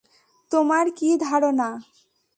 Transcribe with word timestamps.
তোমার 0.51 0.85
কি 0.97 1.09
ধারণা? 1.21 1.69